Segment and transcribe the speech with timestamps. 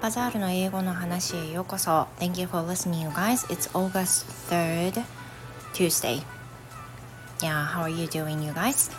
[0.00, 5.02] バザールの英語の話へようこそ Thank you for listening you guys It's August 3rd
[5.74, 6.22] Tuesday
[7.40, 8.92] Yeah, how are you doing you guys?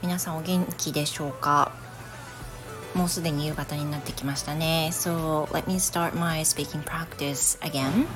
[0.00, 1.72] 皆さんお元気でしょうか
[2.94, 8.06] もうすでに夕方になってきましたね So let me start my speaking practice again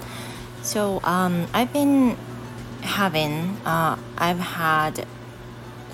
[0.63, 2.17] So um, I've been
[2.81, 5.07] having uh, I've had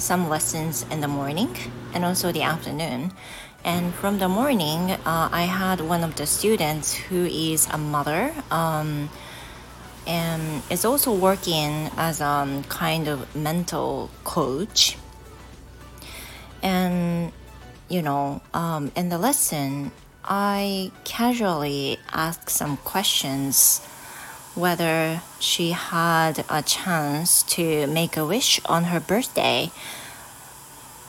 [0.01, 1.55] some lessons in the morning
[1.95, 3.13] and also the afternoon
[3.65, 8.33] And from the morning, uh, I had one of the students who is a mother
[8.51, 9.11] um,
[10.07, 14.97] and is also working as a um, kind of mental coach.
[16.63, 17.33] And,
[17.89, 19.93] you know, um, in the lesson,
[20.25, 23.87] I casually asked some questions
[24.55, 29.71] whether she had a chance to make a wish on her birthday.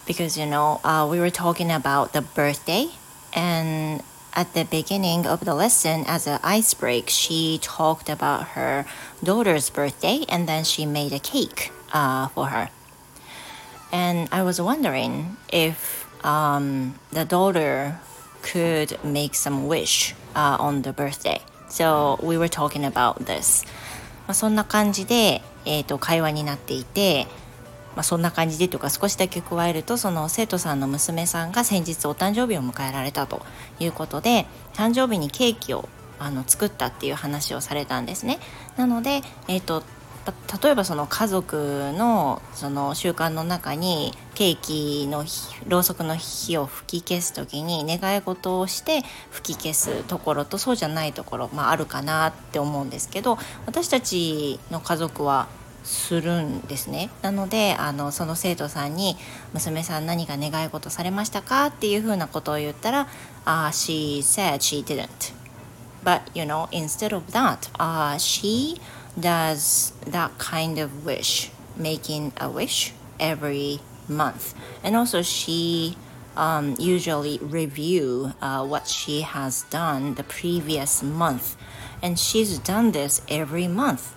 [0.05, 2.87] Because you know uh, we were talking about the birthday
[3.33, 8.85] and at the beginning of the lesson as an ice break she talked about her
[9.23, 12.69] daughter's birthday and then she made a cake uh, for her.
[13.91, 17.99] And i was wondering if um, the daughter
[18.41, 21.41] could make some wish uh, on the birthday
[21.71, 23.65] so we were talking about this
[24.27, 27.27] まあそんな感じで、えー、と会話になっていて
[27.95, 33.41] まあ、そんな感じでというか少しだけ加えるとその生徒さんの娘さんが先日お誕生日を迎えられたと
[33.79, 35.89] いうことで誕生日にケーキを
[36.21, 38.37] あの作ったっていう話をされたんですね。
[38.77, 39.83] なので、えーと、
[40.63, 45.25] 例えばその家族のその習慣の中にケーキの
[45.67, 55.47] ろうそくの火を吹き消す時に願い事をして吹き消すところとそうじゃないところ、まあ、あるかなって思うんですけど私たちの家族は
[55.83, 59.17] するんですねなのであのその生徒さんに
[59.53, 63.07] 「娘さん何か願い事されましたか?」っていうふうなことを言ったら
[63.45, 65.33] 「uh, She said she didn't」
[66.03, 68.79] But you know instead of that、uh, she
[69.19, 74.53] does that kind of wish making a wish every month.
[74.83, 75.97] And also she
[76.35, 81.55] um, usually review uh, what she has done the previous month.
[82.01, 84.15] And she's done this every month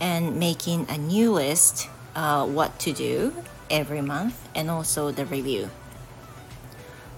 [0.00, 3.34] and making a new list uh, what to do
[3.70, 5.70] every month and also the review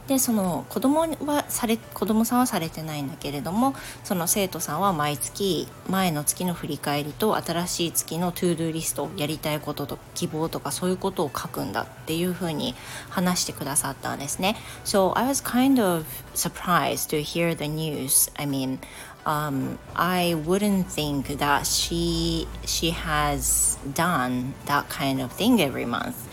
[0.09, 12.75] でその子供はされ子供さんはされてないんだけれどもその生徒さんは毎月前の月の振り返りと新しい月の to-do list やりたいことと希望とかそういうことを書くんだっていうふうに
[13.11, 14.57] 話してくださったんですね。
[14.85, 18.31] So I was kind of surprised to hear the news.
[18.37, 18.79] I mean,
[19.25, 26.32] um, I wouldn't think that she she has done that kind of thing every month.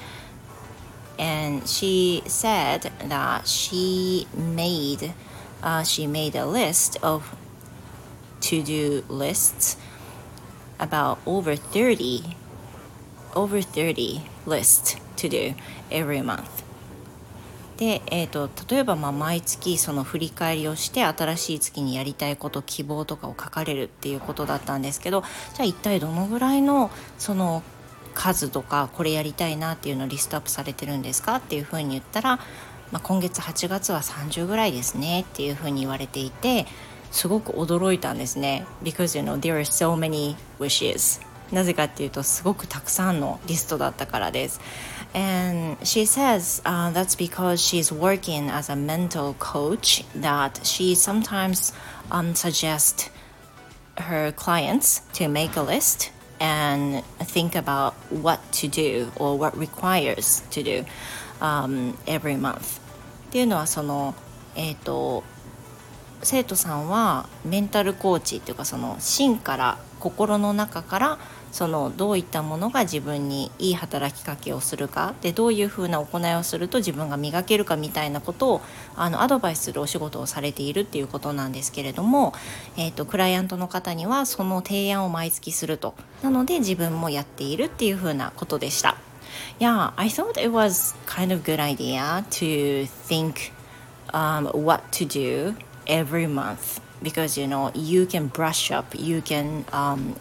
[1.20, 5.14] And she said that she made
[5.62, 7.36] uh, she made a list of
[8.42, 9.76] to do lists
[10.80, 12.38] about over 30
[13.36, 15.54] over 30 lists to do
[15.92, 16.64] every month
[17.78, 27.64] で、えーと、例えばまあ毎月その振り返りをして新しい月にやりたいこと希望とかを書かれるっていうことだったんですけどじゃあ一体どのぐらいのその
[28.20, 32.36] 数とかこれやりたいなっていうのリストアップされてるんですかっていうふうに言ったら、
[32.92, 36.66] まあ、今月8月は30ぐらいですねっていうふうに言われていて
[37.12, 38.66] すごく驚いたんですね。
[38.84, 41.22] Because you know there are so many wishes
[41.52, 44.60] なぜかっていうとすごくたくさんのリストだったからです。
[45.16, 51.74] And she says uh, that's because she's working as a mental coach that she sometimes
[52.12, 53.10] um, suggests
[53.96, 60.44] her clients to make a list and think about what to do or what requires
[60.50, 60.86] to do
[61.42, 62.80] um, every month
[63.30, 64.16] っていうのはその
[64.56, 65.24] えっ、ー、と
[66.22, 71.20] 生徒さんはメンタルコーチっていうかその心から心の中から
[71.52, 78.62] そのどういったものが自分にいい働きかけをするかでどういうふうな行いをすると自分が磨けるかみたいなことを
[78.96, 82.34] あのアドバイスするお仕事をされているっていうことなんですけれども、
[82.78, 88.98] えーと、クライアントの方にはその提案を毎月するとなので自分もやっているっていうふうなことでした。
[89.60, 93.52] Yeah, I thought it was kind of good idea to think
[94.14, 99.66] um, what to do every month because you know you can brush up you can
[99.72, 100.16] um,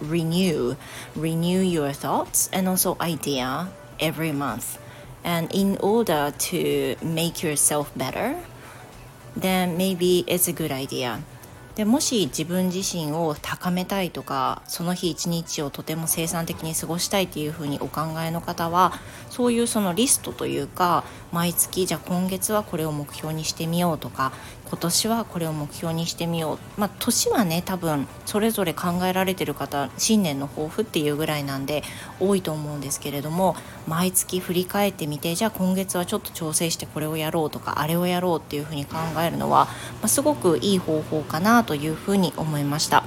[0.00, 0.76] renew
[1.16, 3.68] renew your thoughts and also idea
[4.00, 4.78] every month
[5.24, 8.36] and in order to make yourself better
[9.36, 11.18] then maybe it's a good idea
[11.74, 18.92] でもし自分自身を高めたいとかその日一日をとても生産的に過ごしたいっていうふうにお考えの方は
[19.28, 21.02] そういうそのリストというか
[21.32, 24.32] 毎月じゃあ今月はこれを目標にしてみようとか
[24.74, 31.84] 今年はこれを目標にしてみようまあ年はね多分それぞれ考えられてる方新年の抱負っていうぐらいなんで
[32.18, 33.54] 多いと思うんですけれども
[33.86, 43.04] 毎月振り返ってみてじゃあ今月はちょっと調整してこれをやろうとかあれをやろうっていうふうに考えるのは、まあ、すごくいい方法かなというふうに思いました。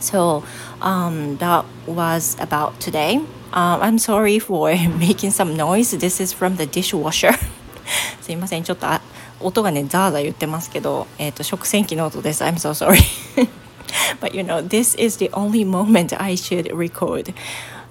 [0.00, 0.44] So
[0.80, 3.16] um, that was about today.
[3.52, 4.70] Um, I'm sorry for
[5.00, 5.98] making some noise.
[5.98, 7.32] This is from the dishwasher.
[8.22, 8.86] すいません、ちょっと
[9.39, 12.43] 音がね、ザーザー言ってますけど、えっ、ー、と、食洗機の音です。
[12.43, 12.99] I'm so sorry.
[14.19, 17.33] But you know, this is the only moment I should record.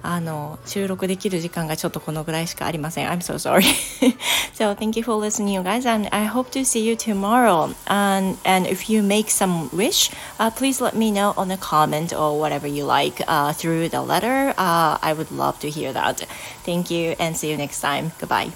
[0.07, 3.09] あの収録できる時間がちょっとこのぐらいしかありません。
[3.09, 3.63] I'm so sorry.
[4.53, 7.73] so thank you for listening, you guys, and I hope to see you tomorrow.
[7.87, 12.13] And and if you make some wish, uh, please let me know on a comment
[12.13, 14.53] or whatever you like uh, through the letter.
[14.55, 16.27] Uh, I would love to hear that.
[16.63, 18.11] Thank you, and see you next time.
[18.19, 18.51] Goodbye.